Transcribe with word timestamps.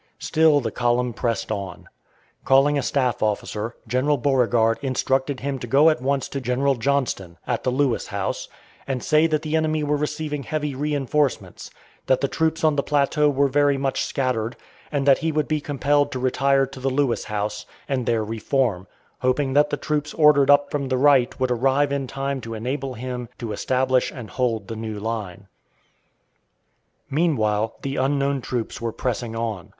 Still 0.17 0.61
the 0.61 0.71
column 0.71 1.13
pressed 1.13 1.51
on. 1.51 1.87
Calling 2.43 2.75
a 2.75 2.81
staff 2.81 3.21
officer, 3.21 3.75
General 3.87 4.17
Beauregard 4.17 4.79
instructed 4.81 5.41
him 5.41 5.59
to 5.59 5.67
go 5.67 5.91
at 5.91 6.01
once 6.01 6.27
to 6.29 6.41
General 6.41 6.73
Johnston, 6.73 7.37
at 7.45 7.63
the 7.63 7.69
Lewis 7.71 8.07
House, 8.07 8.49
and 8.87 9.03
say 9.03 9.27
that 9.27 9.43
the 9.43 9.55
enemy 9.55 9.83
were 9.83 9.95
receiving 9.95 10.41
heavy 10.41 10.73
reënforcements, 10.73 11.69
that 12.07 12.19
the 12.19 12.27
troops 12.27 12.63
on 12.63 12.77
the 12.77 12.81
plateau 12.81 13.29
were 13.29 13.47
very 13.47 13.77
much 13.77 14.03
scattered, 14.03 14.55
and 14.91 15.05
that 15.05 15.19
he 15.19 15.31
would 15.31 15.47
be 15.47 15.61
compelled 15.61 16.11
to 16.13 16.17
retire 16.19 16.65
to 16.65 16.79
the 16.79 16.89
Lewis 16.89 17.25
House, 17.25 17.67
and 17.87 18.07
there 18.07 18.23
re 18.23 18.39
form, 18.39 18.87
hoping 19.19 19.53
that 19.53 19.69
the 19.69 19.77
troops 19.77 20.15
ordered 20.15 20.49
up 20.49 20.71
from 20.71 20.87
the 20.87 20.97
right 20.97 21.39
would 21.39 21.51
arrive 21.51 21.91
in 21.91 22.07
time 22.07 22.41
to 22.41 22.55
enable 22.55 22.95
him 22.95 23.29
to 23.37 23.51
establish 23.51 24.09
and 24.11 24.31
hold 24.31 24.67
the 24.67 24.75
new 24.75 24.99
line. 24.99 25.47
[Illustration: 25.47 25.67
HERE 25.67 26.85
ARE 26.87 26.97
THE 26.97 27.03
COLORS!] 27.03 27.11
Meanwhile, 27.15 27.75
the 27.83 27.95
unknown 27.97 28.41
troops 28.41 28.81
were 28.81 28.91
pressing 28.91 29.35
on. 29.35 29.69